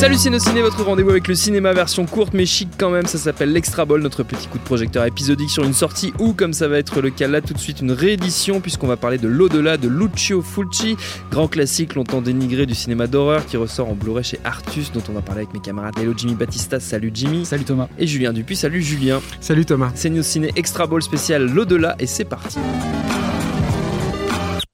[0.00, 3.52] Salut Ciné, votre rendez-vous avec le cinéma version courte mais chic quand même, ça s'appelle
[3.52, 6.78] l'Extra Ball, notre petit coup de projecteur épisodique sur une sortie ou comme ça va
[6.78, 9.88] être le cas là tout de suite une réédition puisqu'on va parler de l'au-delà de
[9.88, 10.96] Lucio Fulci,
[11.30, 15.12] grand classique longtemps dénigré du cinéma d'horreur qui ressort en Blu-ray chez Artus dont on
[15.12, 15.98] va parler avec mes camarades.
[16.00, 17.44] Hello Jimmy Batista, salut Jimmy.
[17.44, 17.88] Salut Thomas.
[17.98, 19.20] Et Julien Dupuis, salut Julien.
[19.42, 19.92] Salut Thomas.
[19.94, 22.58] C'est Ciné Extra Ball spécial l'au-delà et c'est parti.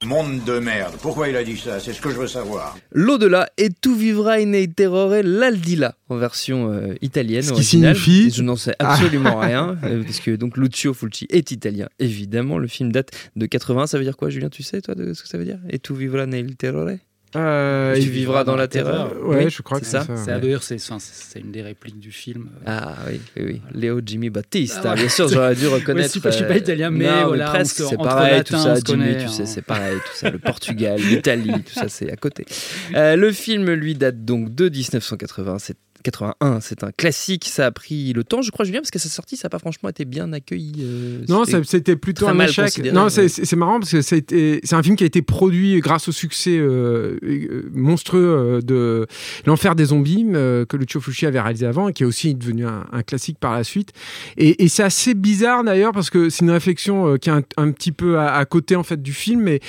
[0.06, 0.94] Monde de merde.
[1.02, 1.80] Pourquoi il a dit ça?
[1.80, 2.78] C'est ce que je veux savoir.
[2.92, 8.30] L'au-delà et tout vivra in terrore l'aldila en version euh, italienne Ce qui signifie- Et
[8.30, 12.58] Je n'en sais absolument rien euh, parce que donc Lucio Fulci est italien évidemment.
[12.58, 13.88] Le film date de 80.
[13.88, 14.48] Ça veut dire quoi, Julien?
[14.48, 15.58] Tu sais toi de ce que ça veut dire?
[15.70, 16.90] Et tout vivra nel terrore?
[17.34, 19.12] Euh, Tu il- vivras dans la terreur.
[19.22, 20.02] Ouais, Oui, je crois que ça.
[20.06, 20.24] c'est ça.
[20.24, 22.48] C'est à dire, c'est enfin, c'est une des répliques du film.
[22.64, 23.62] Ah oui, oui, oui.
[23.74, 24.80] Léo Jimmy Battista.
[24.84, 24.94] Ah ouais.
[25.00, 26.06] Bien sûr, j'aurais dû reconnaître.
[26.06, 27.80] je suis pas- je suis pas euh, italien, mais non, voilà, presque.
[27.80, 28.74] on se- C'est entre pareil, tout ça.
[28.76, 29.46] Jimmy, connaît, tu sais, hein.
[29.46, 30.30] c'est pareil, tout ça.
[30.30, 32.46] Le Portugal, l'Italie, tout ça, c'est à côté.
[32.94, 35.58] Euh, le film, lui, date donc de 1980.
[35.58, 35.76] C'est
[36.10, 37.46] 81, c'est un classique.
[37.50, 39.58] Ça a pris le temps, je crois, Julien, parce que sa sortie, ça n'a pas
[39.58, 40.72] franchement été bien accueilli.
[40.80, 42.78] euh, Non, c'était- plutôt un échec.
[42.92, 43.28] Non, ouais.
[43.28, 47.18] c'est marrant parce que c'est un film qui a été produit grâce au succès euh,
[47.22, 49.06] euh, monstrueux de
[49.46, 52.86] L'Enfer des zombies que Lucio Fulci avait réalisé avant et qui est aussi devenu un,
[52.92, 53.90] un classique par la suite.
[54.36, 57.70] Et, et c'est assez bizarre d'ailleurs parce que c'est une réflexion qui est un, un
[57.72, 59.40] petit peu à, à côté en fait du film.
[59.42, 59.60] Mais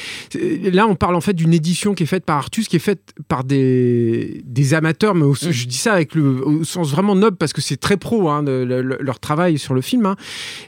[0.71, 3.13] là, on parle en fait d'une édition qui est faite par Artus, qui est faite
[3.27, 5.51] par des, des amateurs, mais Mm.
[5.51, 8.43] je dis ça avec le au sens vraiment noble parce que c'est très pro hein,
[8.43, 10.05] de- le- le- leur travail sur le film.
[10.05, 10.15] hein.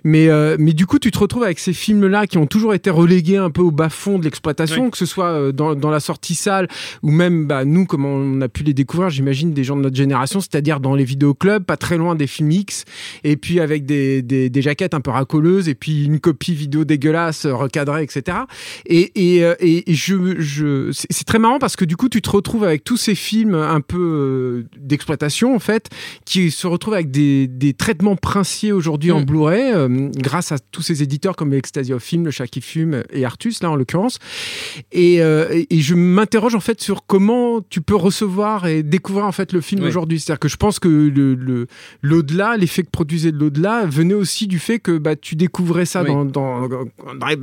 [0.04, 2.90] Mais, euh, mais du coup, tu te retrouves avec ces films-là qui ont toujours été
[2.90, 6.36] relégués un peu au bas-fond de l'exploitation, que ce soit euh, dans, dans la sortie
[6.36, 6.68] salle
[7.04, 9.96] ou même bah, nous, comme on a pu les découvrir, j'imagine, des gens de notre
[9.96, 12.86] génération, c'est-à-dire dans les vidéoclubs, pas très loin des films X,
[13.24, 16.86] et puis avec des, des, des jaquettes un peu racoleuses, et puis une copie vidéo
[16.86, 18.38] dégueulasse, euh, recadrée, etc.
[18.86, 22.22] Et, et, euh, et, et je, je, c'est très marrant parce que du coup, tu
[22.22, 24.78] te retrouves avec tous ces films un peu euh,
[25.56, 25.90] en fait,
[26.26, 29.26] qui se retrouvent avec des, des traitements princiers aujourd'hui en Mm.
[29.26, 33.04] Blu-ray, euh, grâce à tous ces éditeurs comme Ecstasy of Film, Le Chat qui fume
[33.12, 34.18] et Artus, là en l'occurrence.
[34.92, 39.32] Et, euh, et- je m'interroge en fait sur comment tu peux recevoir et découvrir en
[39.32, 39.88] fait le film Oui.
[39.88, 40.20] aujourd'hui.
[40.20, 41.68] C'est-à-dire que je pense que le, le-
[42.02, 46.02] l'au-delà, l'effet que produisait de l'au-delà venait aussi du fait que bah, tu découvrais ça
[46.04, 46.08] Oui.
[46.10, 46.86] dans, dans, dans-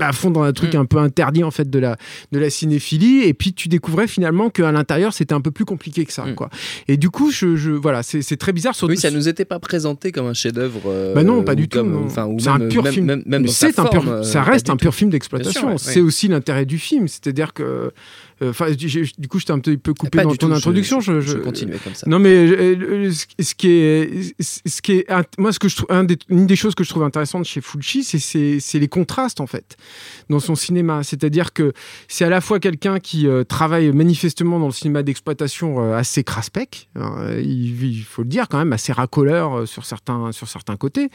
[0.00, 0.78] à fond dans un truc Mm.
[0.78, 1.96] un peu interdit en fait de la,
[2.32, 3.22] de la cinéphilie.
[3.22, 6.24] Et puis tu découvrais finalement qu'à l'intérieur c'était un peu plus compliqué que ça.
[6.26, 6.34] Mm.
[6.34, 6.50] Quoi.
[6.88, 8.74] Et du coup, je, je- voilà, c'est, très bizarre.
[8.74, 10.80] Surtout, Oui, ça nous était pas présenté comme un chef-d'œuvre.
[10.86, 11.78] euh, bah non, pas du tout.
[12.08, 13.06] c'est un pur même- film.
[13.24, 13.46] Même,
[13.78, 15.78] un pur, euh, ça pas reste un pur film d'exploitation.
[15.78, 16.00] c'est ouais.
[16.00, 17.92] aussi l'intérêt du film, c'est-à-dire que,
[18.42, 21.00] enfin, du coup, j'étais un petit peu coupé Pas dans ton tout, introduction.
[21.00, 22.06] Je, je- je je- continuais comme ça.
[22.08, 23.10] non mais euh,
[23.40, 25.06] ce qui est, ce qui est,
[25.38, 27.60] moi ce que je trouve, un des- une des choses que je trouve intéressante chez
[27.60, 29.76] Fulci, c'est c'est c'est les contrastes en fait
[30.28, 31.02] dans son cinéma.
[31.02, 31.72] C'est-à-dire que
[32.08, 36.24] c'est à la fois quelqu'un qui euh, travaille manifestement dans le cinéma d'exploitation euh, assez
[36.24, 40.48] craspec, euh, il, il faut le dire quand même assez racoleur euh, sur certains sur
[40.48, 41.08] certains côtés.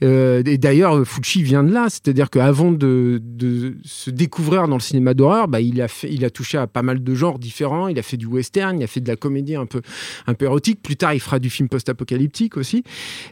[0.00, 5.14] Et d'ailleurs Fulci vient de là, c'est-à-dire qu'avant de, de se découvrir dans le cinéma
[5.14, 7.88] d'horreur, bah, il a fait, il a touché à pas mal de genres différents.
[7.88, 9.80] Il a fait du western, il a fait de la comédie un peu
[10.26, 10.82] un peu érotique.
[10.82, 12.84] Plus tard, il fera du film post-apocalyptique aussi.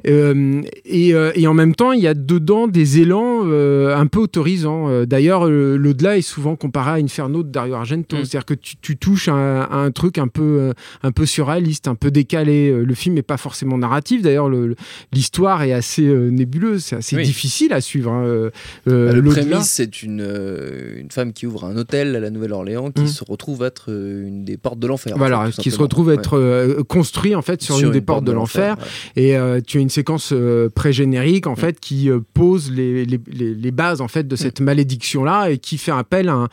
[0.07, 4.07] Euh, et, euh, et en même temps, il y a dedans des élans euh, un
[4.07, 5.05] peu autorisants.
[5.05, 8.17] D'ailleurs, l'au-delà est souvent comparé à Inferno de Dario Argento.
[8.17, 8.25] Mm.
[8.25, 10.73] C'est-à-dire que tu, tu touches à, un- à un truc un peu,
[11.03, 12.71] un peu surréaliste, un peu décalé.
[12.73, 14.23] Le film n'est pas forcément narratif.
[14.23, 14.77] D'ailleurs, le- le-
[15.13, 16.85] l'histoire est assez euh, nébuleuse.
[16.85, 17.25] C'est assez Oui.
[17.25, 18.11] difficile à suivre.
[18.13, 18.25] hein.
[18.25, 18.51] Euh,
[18.87, 22.91] Bah, le prémisse, c'est une, euh, une femme qui ouvre un hôtel à la Nouvelle-Orléans
[22.91, 23.07] qui Mm.
[23.09, 25.15] se retrouve être euh, une des portes de l'enfer.
[25.15, 28.25] en Voilà, fait, qui se retrouve être euh, construit en fait sur, une des portes
[28.25, 28.77] de l'enfer.
[29.17, 33.21] Et euh, tu as une séquence euh, pré-générique en fait qui euh, pose les, les,
[33.27, 36.49] les- les bases en fait de cette malédiction là et qui fait appel à, un-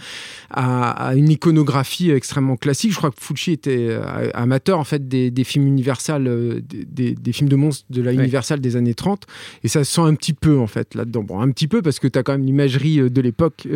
[0.50, 2.92] à, à une iconographie extrêmement classique.
[2.92, 3.96] Je crois que Fulci était
[4.34, 8.14] amateur en fait des, des films Universal, des, des- films de monstres de la.
[8.14, 9.24] Universal des années 30
[9.64, 11.24] et ça se sent un petit peu en fait là-dedans.
[11.24, 13.68] Bon, un petit peu parce que tu as quand même l'imagerie de l'époque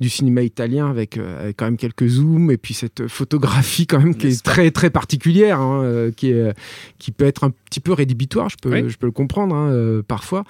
[0.00, 2.02] du cinéma italien avec, avec quand même quelques
[2.50, 6.54] et puis cette photographie quand même qui est très très particulière, hein, euh, qui, est,
[6.98, 10.02] qui peut être un petit peu rédhibitoire, je peux, je peux le comprendre hein, euh,
[10.02, 10.44] parfois.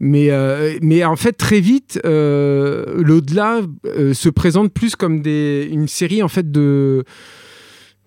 [0.00, 0.30] Mais,
[0.80, 6.50] mais en fait, très vite, l'au-delà se présente plus comme des, une série en fait
[6.50, 7.04] de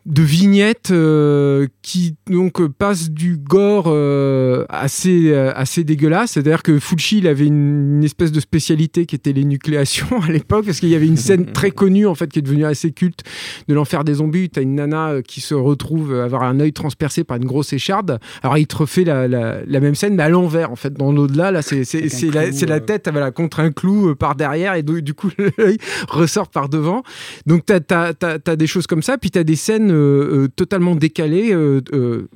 [0.05, 6.33] de vignettes euh, qui donc passent du gore euh, assez euh, assez dégueulasse.
[6.33, 10.79] C'est-à-dire que Fulci il avait une, espèce de spécialité qui était l'énucléation à l'époque parce
[10.79, 13.23] qu'il y avait une scène très connue en fait qui est devenue assez culte
[13.67, 14.49] de l'enfer des zombies.
[14.49, 18.19] T'as une nana qui se retrouve avoir un œil transpercé par une grosse écharde.
[18.43, 21.49] Alors il te refait la, la, même scène mais à l'envers en fait dans l'au-delà
[21.49, 25.31] là c'est c'est la, la, tête voilà, contre un clou par derrière et du coup
[25.57, 25.79] l'œil
[26.09, 27.01] ressort par devant.
[27.47, 30.95] Donc t'as as, as, des choses comme ça puis t'as des scènes euh, euh, totalement
[30.95, 32.27] décalé, euh,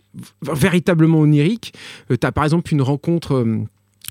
[0.42, 1.74] véritablement onirique.
[2.10, 3.46] tu as par exemple une rencontre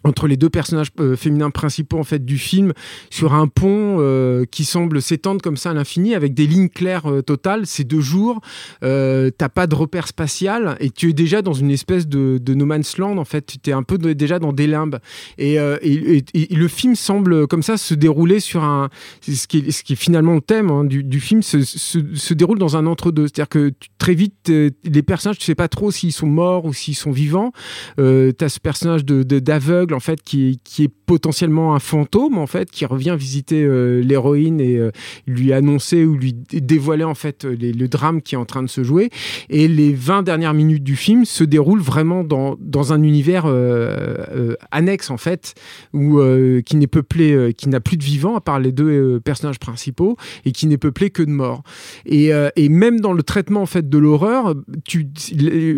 [0.05, 2.73] entre les deux personnages euh, féminins principaux en fait du film
[3.11, 7.11] sur un pont euh, qui semble s'étendre comme ça à l'infini avec des lignes claires
[7.11, 7.67] euh, totales.
[7.67, 8.41] C'est deux jours
[8.81, 12.99] t'as pas de repère spatial et tu es déjà dans une espèce de, no man's
[12.99, 13.57] land en fait.
[13.63, 14.99] Tu es un peu déjà dans des limbes.
[15.39, 18.89] Et, le film semble comme ça se dérouler sur un
[19.21, 23.27] ce qui est, finalement le thème hein, du, film se, se, déroule dans un entre-deux.
[23.27, 26.65] C'est à dire que très vite les personnages tu sais pas trop s'ils sont morts
[26.65, 27.53] ou s'ils sont vivants.
[27.97, 32.71] T'as ce personnage de d'aveugle en fait qui, qui, est potentiellement un fantôme en fait
[32.71, 34.91] qui revient visiter euh, l'héroïne et euh,
[35.27, 38.83] lui annoncer ou lui dévoiler en fait le drame qui est en train de se
[38.83, 39.11] jouer.
[39.49, 44.55] Et les 20 dernières minutes du film se déroulent vraiment dans, dans un univers euh,
[44.71, 45.55] annexe en fait
[45.93, 46.21] où
[46.65, 50.53] qui n'est peuplé qui n'a plus de vivants à part les deux personnages principaux et
[50.53, 51.63] qui n'est peuplé que de morts
[52.07, 54.55] et, et même dans le traitement en fait de l'horreur
[54.85, 55.09] tu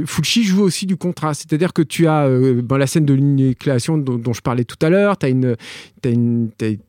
[0.07, 1.47] Fulci joue aussi du contraste.
[1.49, 2.29] C'est-à-dire que tu as
[2.81, 5.19] la scène de l'inécléation dont, je parlais tout à l'heure.
[5.19, 5.56] Tu as, une,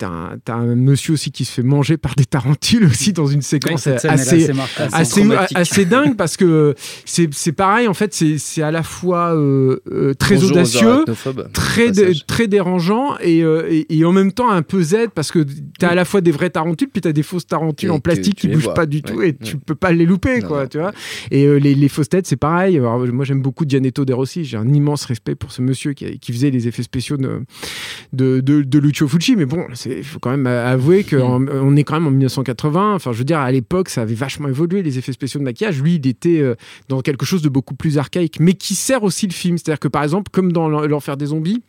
[0.03, 3.87] un, un, monsieur aussi qui se fait manger par des tarentules aussi dans une séquence
[3.87, 6.75] assez, assez, assez, assez, dingue parce que
[7.05, 11.05] c'est pareil, en fait, c'est à la fois euh, euh, très audacieux,
[11.53, 11.91] très,
[12.27, 15.89] très dérangeant euh, et, et, en même temps un peu Z parce que tu as
[15.89, 18.47] à la fois des vraies tarentules puis tu as des fausses tarentules en plastique qui
[18.47, 20.91] bougent pas du tout et tu peux pas les louper, quoi, tu vois.
[21.31, 22.79] Et les, les, fausses têtes, c'est pareil.
[22.79, 24.45] moi, j'aime beaucoup Gianetto De Rossi.
[24.45, 28.79] J'ai un immense respect pour ce monsieur qui, qui faisait les effets spéciaux de, de,
[28.79, 29.35] Lucio Fucci.
[29.35, 31.49] Mais bon, il faut quand même avouer qu'on mm.
[31.53, 32.95] on est quand même en 1980.
[32.95, 35.81] Enfin, je veux dire, à l'époque, ça avait vachement évolué, les effets spéciaux de maquillage.
[35.81, 36.55] Lui, il était euh,
[36.89, 39.57] dans quelque chose de beaucoup plus archaïque, mais qui sert aussi le film.
[39.57, 41.61] C'est-à-dire que, par exemple, comme dans L'Enfer des zombies,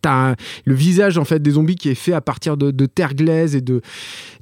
[0.00, 0.34] T'as
[0.64, 3.60] le visage en fait des zombies qui est fait à partir de, terre glaise et
[3.60, 3.80] de,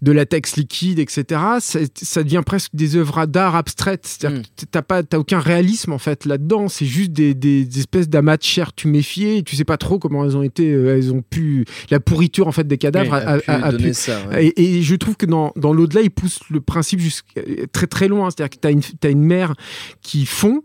[0.02, 1.40] de latex liquide, etc.
[1.60, 4.06] Ça devient presque des œuvres d'art abstraites.
[4.06, 4.66] C'est-à-dire mm.
[4.70, 6.68] t'as pas, aucun réalisme en fait là-dedans.
[6.68, 9.38] C'est juste des, des, espèces d'amas de chair tuméfiées.
[9.38, 12.48] Et tu sais pas trop comment elles ont été, euh, elles ont pu la pourriture
[12.48, 16.10] en fait des cadavres a, pu, ça, et, je trouve que dans, dans l'au-delà, il
[16.10, 17.40] pousse le principe jusqu'à
[17.72, 18.30] très très loin.
[18.30, 19.54] C'est-à-dire que t'as une, une mère
[20.02, 20.62] qui fond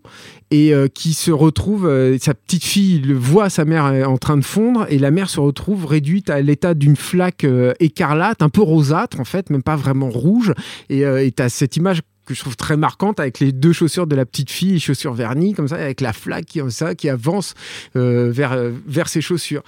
[0.51, 4.37] et euh, qui se retrouve, euh, sa petite fille le voit sa mère en train
[4.37, 8.49] de fondre et la mère se retrouve réduite à l'état d'une flaque euh, écarlate, un
[8.49, 10.53] peu rosâtre en fait, même pas vraiment rouge.
[10.89, 11.03] Et
[11.35, 14.23] tu as cette image que je trouve très marquante avec les deux chaussures de la
[14.23, 17.55] petite fille, les chaussures vernies comme ça, avec la flaque qui, ça, qui avance
[17.95, 18.55] vers,
[18.85, 19.63] vers ses chaussures.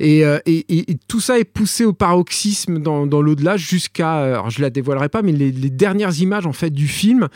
[0.00, 0.24] Et,
[1.08, 5.20] tout ça est poussé au paroxysme dans, dans l'au-delà jusqu'à, alors je la dévoilerai pas,
[5.20, 7.28] mais les, les, dernières images en fait du film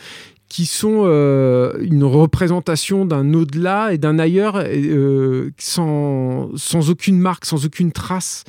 [0.51, 7.45] qui sont euh, une représentation d'un au-delà et d'un ailleurs euh, sans, sans aucune marque,
[7.45, 8.43] sans aucune trace.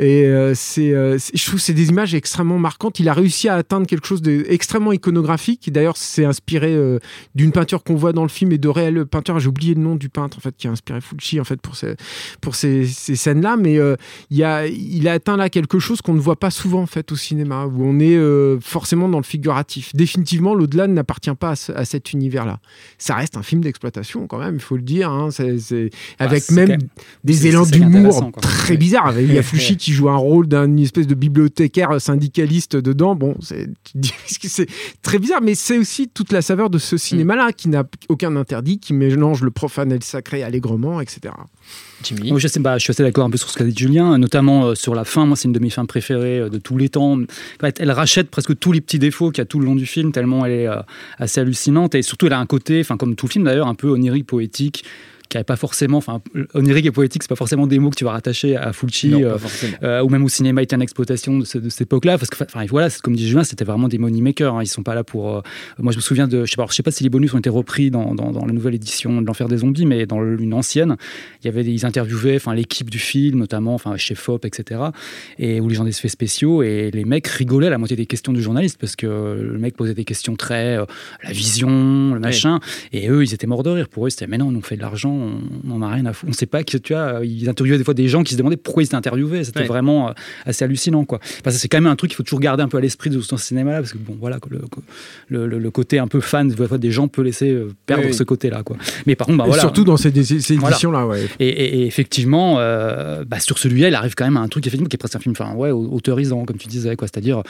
[0.00, 2.98] Et euh, c'est, euh, je trouve que c'est des images extrêmement marquantes.
[2.98, 5.70] Il a réussi à atteindre quelque chose d'extrêmement iconographique.
[5.72, 6.98] D'ailleurs, c'est inspiré euh,
[7.36, 9.38] d'une peinture qu'on voit dans le film et de réelles peintures.
[9.38, 11.76] J'ai oublié le nom du peintre en fait qui a inspiré Fulci en fait pour
[11.76, 11.94] ces,
[12.40, 13.56] pour ces, ces scènes-là.
[13.56, 13.78] Mais
[14.30, 17.12] il, a, il a atteint là quelque chose qu'on ne voit pas souvent en fait
[17.12, 18.18] au cinéma, où on est
[18.60, 19.94] forcément dans le figuratif.
[19.94, 22.58] Définitivement, l'au-delà n'appartient pas à, cet univers-là.
[22.98, 25.10] Ça reste un film d'exploitation quand même, il faut le dire.
[25.10, 25.28] Hein.
[25.38, 25.46] Bah,
[26.18, 26.78] avec même
[27.22, 29.18] des élans d'humour très bizarres.
[29.20, 33.14] Il y a Fulci qui joue un rôle d'un espèce de bibliothécaire syndicaliste dedans.
[33.14, 34.66] Bon, c'est
[35.02, 38.78] très bizarre, mais c'est aussi toute la saveur de ce cinéma-là qui n'a aucun interdit,
[38.78, 41.34] qui mélange le profane et le sacré allègrement, etc.
[42.02, 42.32] Jimmy.
[42.34, 44.68] je, sais, bah, je suis assez d'accord un peu sur ce qu'a dit Julien, notamment
[44.68, 45.26] euh, sur la fin.
[45.26, 47.18] Moi, c'est une demi-fin préférée euh, de tous les temps.
[47.60, 50.12] elle rachète presque tous les petits défauts qu'il y a tout le long du film,
[50.12, 50.80] tellement elle est euh,
[51.18, 51.94] assez hallucinante.
[51.94, 54.26] Et surtout, elle a un côté, enfin comme tout le film d'ailleurs, un peu onirique,
[54.26, 54.84] poétique
[55.38, 56.20] qui pas forcément, enfin,
[56.54, 59.22] onirique et poétique, c'est pas forcément des mots que tu vas rattacher à Fulci Non,
[59.22, 59.36] euh,
[59.82, 62.64] euh, ou même au cinéma italien exploitation de, ce- de cette époque-là, parce que, enfin,
[62.68, 64.54] voilà, comme dit Julien, c'était vraiment des money makers.
[64.54, 64.62] hein.
[64.62, 65.36] ils sont pas là pour.
[65.36, 65.40] euh,
[65.78, 67.38] moi, je me souviens de, je sais pas, je sais pas si les bonus ont
[67.38, 70.54] été repris dans, dans, dans la nouvelle édition de l'Enfer des zombies, mais dans une
[70.54, 70.96] ancienne,
[71.42, 74.80] il y avait des, ils interviewaient, enfin, l'équipe du film, notamment, enfin, chez Fop, etc.
[75.38, 78.06] Et ou les gens des effets spéciaux, et les mecs rigolaient à la moitié des
[78.06, 80.84] questions du journaliste parce que le mec posait des questions très euh,
[81.22, 82.60] la vision, le machin,
[82.92, 83.88] et eux, ils étaient morts de rire.
[83.88, 86.30] Pour eux, c'était mais non, on fait de l'argent, on n'en a rien à foutre.
[86.30, 88.56] On sait pas que tu vois, ils interviewaient des fois des gens qui se demandaient
[88.56, 89.44] pourquoi ils étaient interviewés.
[89.44, 89.66] C'était Ouais.
[89.66, 90.12] vraiment euh,
[90.46, 91.18] assez hallucinant, quoi.
[91.40, 93.20] Enfin, c'est quand même un truc qu'il faut toujours garder un peu à l'esprit de
[93.20, 94.50] ce cinéma-là, parce que bon, voilà, quoi,
[95.28, 98.14] le, le, côté un peu fan des fois, des gens peut laisser euh, perdre Oui,
[98.14, 98.76] ce côté-là, quoi.
[99.06, 99.62] Mais par contre, bah Et voilà.
[99.62, 100.74] surtout dans ces, ces- ces Voilà.
[100.76, 101.26] éditions-là, ouais.
[101.40, 104.66] Et, et- et effectivement, euh, bah, sur celui-là, il arrive quand même à un truc
[104.66, 107.08] effectivement qui est presque un film, enfin ouais, au- autorisant, comme tu disais, quoi.
[107.08, 107.42] C'est-à-dire,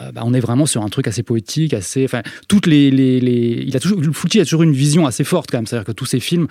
[0.00, 3.20] euh, bah, on est vraiment sur un truc assez poétique, assez, enfin, toutes les, les,
[3.20, 5.66] les- il a toujours, Fulci a toujours une vision assez forte quand même.
[5.66, 6.46] C'est-à-dire que tous ses films,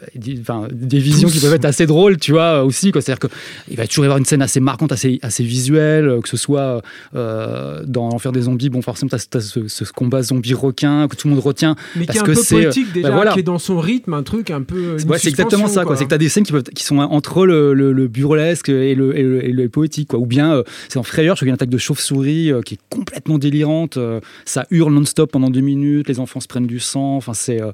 [0.00, 2.90] euh, des- enfin, des visions qui peuvent être assez drôles, tu vois, aussi.
[2.92, 3.26] C'est-à-dire que
[3.70, 6.36] il va toujours y avoir une scène assez marquante, assez, assez visuelle, euh, que ce
[6.36, 6.82] soit
[7.14, 11.16] euh, dans L'Enfer des zombies, bon, forcément, t'as, t'as ce, ce combat zombie requin que
[11.16, 11.76] tout le monde retient.
[11.96, 13.32] Mais qui Parce est un que peu euh, poétique déjà, bah voilà.
[13.32, 14.96] qui est dans son rythme, un truc un peu.
[15.08, 15.96] Ouais, c'est exactement ça, quoi.
[15.96, 18.68] C'est que tu as des scènes qui, peuvent, qui sont entre le, le- le burlesque
[18.68, 20.18] et le, et le- et le poétique, quoi.
[20.18, 22.50] Ou bien, euh, c'est en Frayeur, je crois qu'il y a une attaque de chauve-souris
[22.52, 23.98] euh, qui est complètement délirante.
[24.44, 27.16] ça hurle non-stop pendant deux minutes, les enfants se prennent du sang.
[27.16, 27.60] Enfin, c'est.
[27.62, 27.72] Enfin,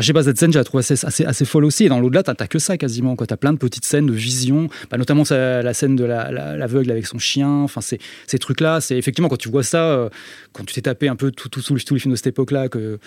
[0.00, 1.84] je sais pas, cette scène, je la trouve assez, assez, assez folle aussi.
[1.84, 3.26] Et dans l'au-delà, t'as que ça quasiment, quoi.
[3.26, 6.56] T'as plein de petites scènes de vision, bah, notamment ça- la scène de la- la-
[6.56, 7.48] l'aveugle avec son chien.
[7.48, 10.08] Enfin, c'est- ces trucs-là, c'est effectivement quand tu vois ça, euh,
[10.52, 11.62] quand tu t'es tapé un peu tout- tout-
[11.94, 12.98] les films de cette époque-là, que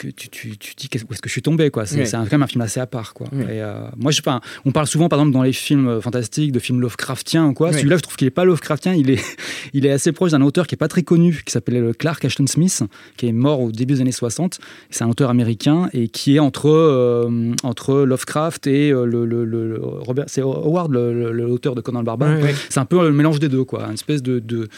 [0.00, 1.84] que tu, tu, tu dis où est-ce que je suis tombé quoi.
[1.86, 3.26] C'est un- quand même un film assez à part quoi.
[3.32, 3.56] Ouais.
[3.56, 6.00] et, euh, moi je sais pas on parle souvent par exemple dans les films euh,
[6.00, 7.72] fantastiques de films Lovecraftiens ou quoi.
[7.72, 8.94] Celui-là je trouve qu'il est pas Lovecraftien.
[8.94, 9.20] Il est
[9.74, 12.24] il est assez proche d'un auteur qui est pas très connu qui s'appelait euh, Clark
[12.24, 12.82] Ashton Smith
[13.16, 14.58] qui est mort au début des années 60
[14.90, 19.78] c'est un auteur américain et qui est entre euh, entre Lovecraft et euh, le, le-
[19.82, 22.38] Robert c'est Howard l'auteur de Conan le Barbare.
[22.70, 23.84] C'est un peu le mélange des deux quoi.
[23.86, 24.68] Une espèce de, de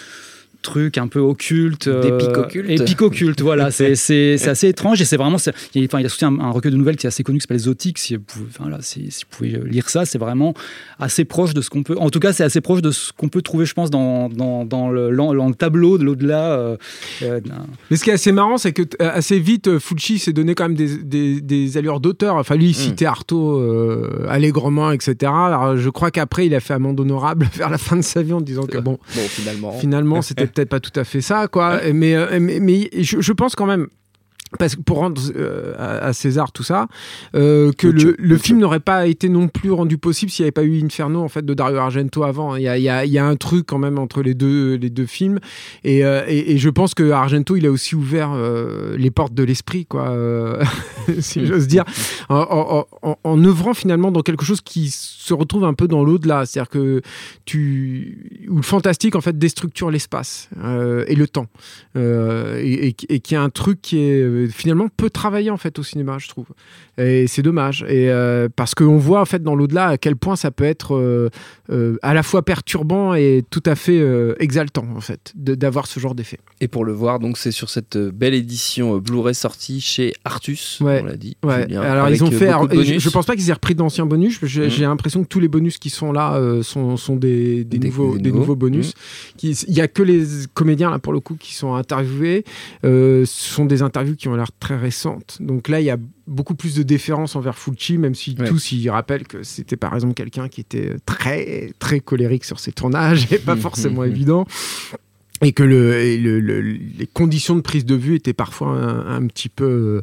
[0.63, 2.71] truc un peu occulte euh, D'épique occulte.
[2.71, 6.07] épique occulte voilà c'est c'est c'est assez étrange et c'est vraiment c'est- il, enfin, il
[6.07, 8.17] a sorti un, un recueil de nouvelles qui est assez connu qui s'appelle Zotic si
[8.17, 10.55] vous pouvez, enfin, là, si, si vous pouvez lire ça c'est vraiment
[10.99, 13.29] assez proche de ce qu'on peut en tout cas c'est assez proche de ce qu'on
[13.29, 16.77] peut trouver je pense dans, dans, dans le, dans le tableau de l'au-delà euh,
[17.23, 17.41] euh,
[17.91, 20.77] Mais ce qui est assez marrant, c'est que assez vite, Fulci s'est donné quand même
[20.77, 22.37] des, des, des allures d'auteur.
[22.37, 25.15] Enfin, lui, il citait Artaud euh, allègrement, etc.
[25.23, 28.33] Alors, je crois qu'après, il a fait amende honorable vers la fin de sa vie
[28.33, 29.73] en disant que bon, Bon, finalement.
[29.73, 31.81] finalement, c'était peut-être pas tout à fait ça, quoi.
[31.93, 33.89] Mais, euh, mais, mais je, je pense quand même.
[34.59, 36.89] Parce que pour rendre euh, à à César tout ça,
[37.35, 40.53] euh, que le, le film n'aurait pas été non plus rendu possible s'il n'y avait
[40.53, 42.57] pas eu Inferno en fait de Dario Argento avant.
[42.57, 44.35] Il y a, il y a- il y a un truc quand même entre les
[44.35, 45.39] deux, les deux films,
[45.85, 48.31] et, euh, et, et je pense que Argento il a aussi ouvert
[48.97, 50.15] les portes de l'esprit, quoi,
[51.21, 51.85] si j'ose dire,
[52.29, 52.37] en,
[53.03, 56.47] en, en, en œuvrant finalement dans quelque chose qui se retrouve un peu dans l'au-delà,
[56.47, 57.03] c'est-à-dire que
[57.45, 60.49] tu où le fantastique en fait déstructure l'espace
[61.07, 61.47] et le temps
[61.97, 65.79] et, et- et qui est un truc qui est euh, finalement peu travaillé en fait
[65.79, 66.47] au cinéma je trouve
[66.99, 70.37] et c'est dommage et euh, parce qu'on voit en fait dans l'au-delà à quel point
[70.37, 71.29] ça peut être euh,
[71.71, 76.01] euh, à la fois perturbant et tout à fait euh, exaltant en fait d'avoir ce
[76.01, 80.13] genre d'effet Et pour le voir, donc c'est sur cette belle édition Blu-ray sortie chez
[80.25, 81.01] Artus, Ouais.
[81.03, 81.37] on l'a dit.
[81.45, 81.63] Ouais.
[81.63, 82.49] Julien, Alors ils ont fait.
[82.49, 83.03] alors, je, bonus.
[83.03, 84.39] je pense pas qu'ils aient repris d'anciens bonus.
[84.43, 84.69] J'ai Mhm.
[84.71, 88.17] j'ai l'impression que tous les bonus qui sont là sont, sont des, des Des- nouveaux,
[88.17, 88.41] des des nouveaux.
[88.41, 88.93] nouveaux bonus.
[89.37, 92.45] Qui- Il y a que les comédiens là pour le coup qui sont interviewés.
[92.83, 95.39] Ce sont des interviews qui ont l'air très récentes.
[95.41, 98.47] Donc là il y a beaucoup plus de déférence envers Fulci, même si Ouais.
[98.49, 102.73] tous ils rappellent que c'était par exemple quelqu'un qui était très très colérique sur ses
[102.73, 104.47] tournages et pas forcément évident.
[105.45, 109.17] Et que le, et le- le- les conditions de prise de vue étaient parfois un,
[109.17, 110.03] un petit peu,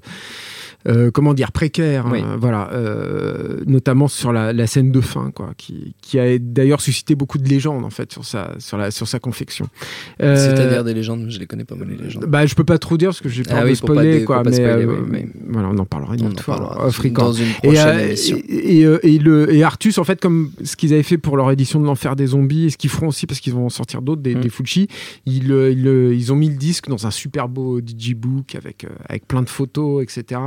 [0.87, 2.07] euh, euh, comment dire, précaires.
[2.11, 2.19] Oui.
[2.21, 6.81] hein, voilà, euh, notamment sur la, la scène de fin, quoi, qui, qui a d'ailleurs
[6.81, 9.67] suscité beaucoup de légendes en fait sur sa, sur la, sur sa confection.
[10.21, 12.25] Euh, C'est-à-dire des légendes, je les connais pas moi les légendes.
[12.27, 14.23] bah, je peux pas trop dire parce que j'ai Ah de oui, pour pas spoiler,
[14.25, 15.25] quoi, pas mais, spoiler, euh, oui, oui.
[15.49, 16.55] voilà, on en parlera une On en autre fois.
[16.57, 18.37] parlera off dans une Et, prochaine euh, émission.
[18.47, 21.37] et, et, euh, et le, et Artus, en fait, comme ce qu'ils avaient fait pour
[21.37, 23.69] leur édition de l'Enfer des Zombies, et ce qu'ils feront aussi parce qu'ils vont en
[23.69, 24.41] sortir d'autres, des, Mm.
[24.41, 24.87] des Fulci,
[25.25, 28.83] ils, euh, ils, euh, ils ont mis le disque dans un super beau digibook avec,
[28.85, 30.39] euh, avec plein de photos, etc.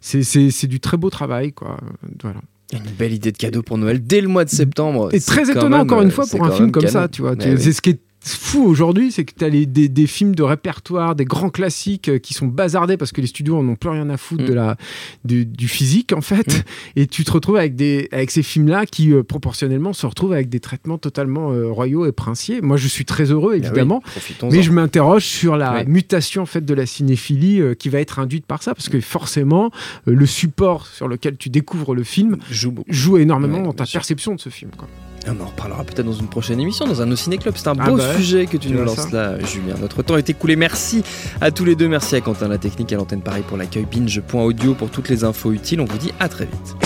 [0.00, 1.78] C'est, du très beau travail, quoi.
[2.22, 2.40] Voilà.
[2.72, 5.08] Une belle idée de cadeau pour Noël dès le mois de septembre.
[5.14, 7.32] Et C'est très étonnant, même, encore une fois, pour un film comme ça, tu vois.
[7.32, 7.54] Oui.
[7.58, 8.00] C'est ce qui est
[8.36, 12.08] fou aujourd'hui, c'est que tu as les, des, des, films de répertoire, des grands classiques
[12.08, 14.52] euh, qui sont bazardés parce que les studios en ont plus rien à foutre de
[14.52, 14.56] mm.
[14.56, 14.76] la,
[15.24, 16.58] du, du, physique, en fait.
[16.58, 16.62] Mm.
[16.96, 20.48] Et tu te retrouves avec, des, avec ces films-là qui, euh, proportionnellement, se retrouvent avec
[20.48, 22.60] des traitements totalement euh, royaux et princiers.
[22.60, 24.02] Moi, je suis très heureux, bah évidemment.
[24.42, 28.46] mais je m'interroge sur la mutation, en fait, de la cinéphilie qui va être induite
[28.46, 29.70] par ça parce que forcément,
[30.06, 34.40] le support sur lequel tu découvres le film joue, joue énormément dans ta perception de
[34.40, 34.70] ce film.
[34.76, 34.88] Quoi.
[35.30, 37.54] On en reparlera peut-être dans une prochaine émission, dans un No Club.
[37.56, 39.74] C'est un ah beau bah sujet que tu nous lances là, Julien.
[39.80, 40.56] Notre temps est écoulé.
[40.56, 41.02] Merci
[41.40, 41.88] à tous les deux.
[41.88, 45.52] Merci à Quentin La Technique, à l'antenne Paris pour l'accueil, binge.audio pour toutes les infos
[45.52, 45.80] utiles.
[45.80, 46.76] On vous dit à très vite.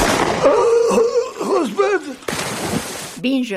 [3.23, 3.57] Binge.